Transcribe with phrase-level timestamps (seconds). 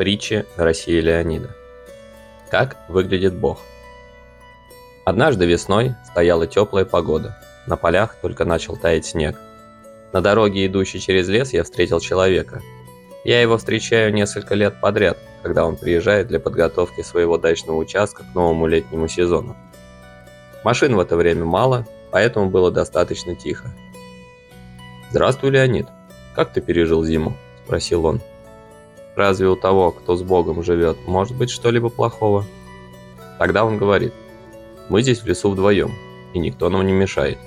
[0.00, 1.54] Притчи России Леонида.
[2.50, 3.60] Как выглядит Бог?
[5.04, 7.36] Однажды весной стояла теплая погода.
[7.66, 9.38] На полях только начал таять снег.
[10.14, 12.62] На дороге, идущей через лес, я встретил человека.
[13.24, 18.34] Я его встречаю несколько лет подряд, когда он приезжает для подготовки своего дачного участка к
[18.34, 19.54] новому летнему сезону.
[20.64, 23.70] Машин в это время мало, поэтому было достаточно тихо.
[25.10, 25.88] «Здравствуй, Леонид.
[26.34, 27.36] Как ты пережил зиму?»–
[27.66, 28.22] спросил он.
[29.16, 32.44] Разве у того, кто с Богом живет, может быть что-либо плохого?
[33.38, 34.12] Тогда он говорит,
[34.88, 35.92] мы здесь в лесу вдвоем,
[36.34, 37.38] и никто нам не мешает.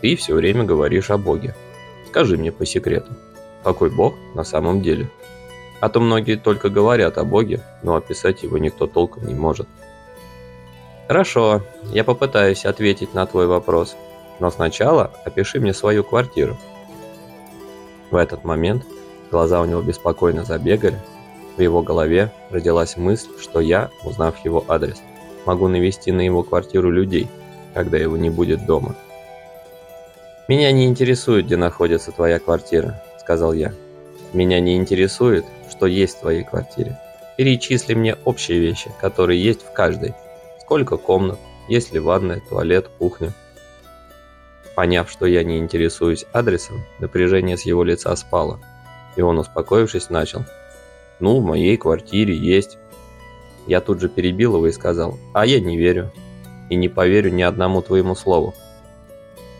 [0.00, 1.54] Ты все время говоришь о Боге.
[2.08, 3.12] Скажи мне по секрету,
[3.64, 5.10] какой Бог на самом деле?
[5.80, 9.68] А то многие только говорят о Боге, но описать его никто толком не может.
[11.08, 13.96] Хорошо, я попытаюсь ответить на твой вопрос,
[14.40, 16.56] но сначала опиши мне свою квартиру.
[18.10, 18.84] В этот момент
[19.30, 20.98] Глаза у него беспокойно забегали.
[21.56, 25.02] В его голове родилась мысль, что я, узнав его адрес,
[25.46, 27.28] могу навести на его квартиру людей,
[27.74, 28.94] когда его не будет дома.
[30.48, 33.72] «Меня не интересует, где находится твоя квартира»,— сказал я.
[34.32, 37.00] «Меня не интересует, что есть в твоей квартире.
[37.36, 40.14] Перечисли мне общие вещи, которые есть в каждой.
[40.60, 43.32] Сколько комнат, есть ли ванная, туалет, кухня».
[44.76, 48.60] Поняв, что я не интересуюсь адресом, напряжение с его лица спало.
[49.16, 50.44] И он, успокоившись, начал.
[51.18, 52.78] «Ну, в моей квартире есть».
[53.66, 56.12] Я тут же перебил его и сказал, «А я не верю.
[56.70, 58.54] И не поверю ни одному твоему слову».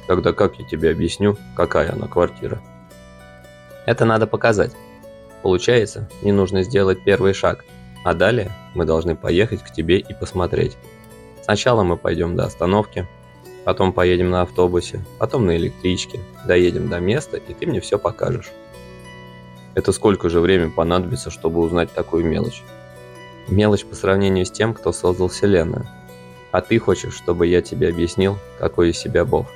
[0.06, 2.60] «Тогда как я тебе объясню, какая она квартира?»
[3.86, 4.72] «Это надо показать.
[5.42, 7.64] Получается, не нужно сделать первый шаг,
[8.04, 10.76] а далее мы должны поехать к тебе и посмотреть.
[11.42, 13.08] Сначала мы пойдем до остановки,
[13.64, 18.52] потом поедем на автобусе, потом на электричке, доедем до места, и ты мне все покажешь».
[19.76, 22.62] Это сколько же времени понадобится, чтобы узнать такую мелочь?
[23.46, 25.86] Мелочь по сравнению с тем, кто создал Вселенную.
[26.50, 29.46] А ты хочешь, чтобы я тебе объяснил, какой из себя Бог?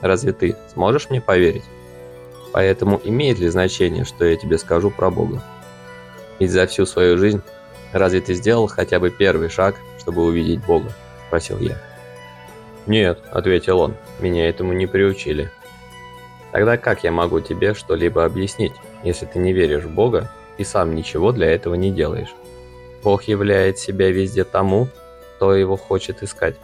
[0.00, 1.64] Разве ты сможешь мне поверить?
[2.52, 5.42] Поэтому имеет ли значение, что я тебе скажу про Бога?
[6.38, 7.42] Ведь за всю свою жизнь
[7.92, 10.92] разве ты сделал хотя бы первый шаг, чтобы увидеть Бога?
[11.26, 11.82] Спросил я.
[12.86, 15.50] Нет, ответил он, меня этому не приучили.
[16.52, 18.72] Тогда как я могу тебе что-либо объяснить,
[19.02, 22.34] если ты не веришь в Бога и сам ничего для этого не делаешь?
[23.02, 24.88] Бог являет себя везде тому,
[25.36, 26.56] кто его хочет искать.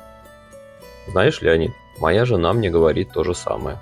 [1.08, 3.78] Знаешь, Леонид, моя жена мне говорит то же самое.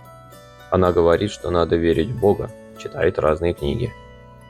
[0.71, 3.93] Она говорит, что надо верить в Бога, читает разные книги.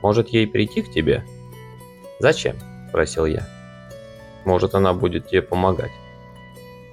[0.03, 1.25] Может ей прийти к тебе?
[2.19, 2.57] Зачем?
[2.89, 3.47] Спросил я.
[4.45, 5.93] Может она будет тебе помогать.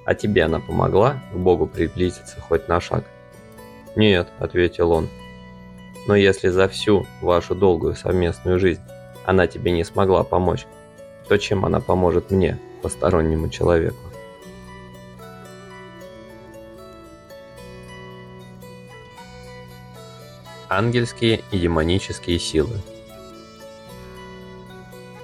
[0.04, 3.04] А тебе она помогла к Богу приблизиться хоть на шаг?
[3.96, 5.08] «Нет»,— ответил он.
[6.10, 8.82] «Но если за всю вашу долгую совместную жизнь
[9.24, 10.66] она тебе не смогла помочь,
[11.28, 13.96] то чем она поможет мне, постороннему человеку?»
[20.68, 22.80] Ангельские и демонические силы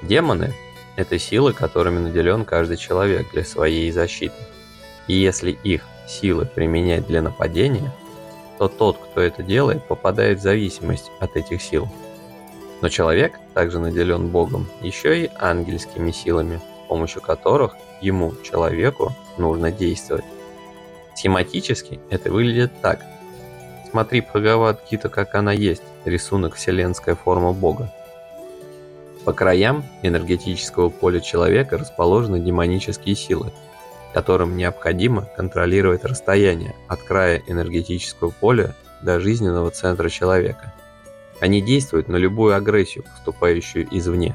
[0.02, 0.54] Демоны–
[0.96, 4.36] это силы, которыми наделен каждый человек для своей защиты.
[5.08, 7.92] И если их силы применять для нападения–
[8.58, 11.88] то тот, кто это делает, попадает в зависимость от этих сил.
[12.80, 19.72] Но человек также наделен Богом еще и ангельскими силами, с помощью которых ему, человеку, нужно
[19.72, 20.24] действовать.
[21.14, 23.00] Схематически это выглядит так.
[23.90, 27.90] Смотри Бхагавад-гита, как она есть, рисунок вселенская форма Бога.
[29.24, 33.52] По краям энергетического поля человека расположены демонические силы–
[34.16, 40.72] которым необходимо контролировать расстояние от края энергетического поля до жизненного центра человека.
[41.38, 44.34] Они действуют на любую агрессию, поступающую извне.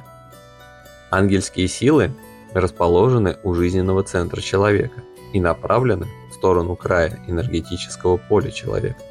[1.10, 2.14] Ангельские силы
[2.54, 5.02] расположены у жизненного центра человека
[5.34, 9.02] и направлены в сторону края энергетического поля человека.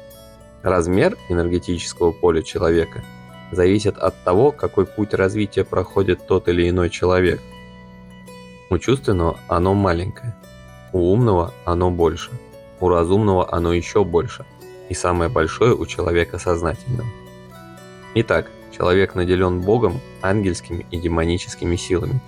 [0.63, 3.03] Размер энергетического поля человека
[3.51, 7.41] зависит от того, какой путь развития проходит тот или иной человек.
[8.69, 10.33] У чувственного оно маленькое,
[10.93, 12.31] у умного оно больше,
[12.79, 14.45] у разумного оно еще больше,
[14.89, 17.07] и самое большое у человека сознательного.
[18.15, 22.19] Итак, человек наделен Богом, ангельскими и демоническими силами.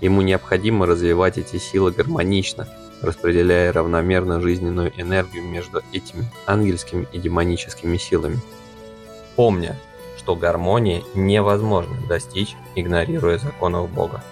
[0.00, 2.68] Ему необходимо развивать эти силы гармонично,
[3.02, 8.38] распределяя равномерно жизненную энергию между этими ангельскими и демоническими силами.
[9.36, 9.76] Помня,
[10.16, 14.22] что гармонии невозможно достичь, игнорируя законов Бога.